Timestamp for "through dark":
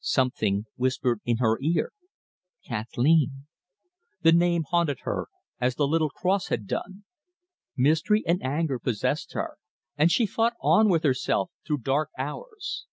11.66-12.08